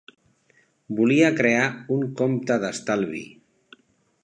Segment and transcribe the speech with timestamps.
[0.99, 1.67] Volia crear
[1.97, 3.25] un compte d'estalvi.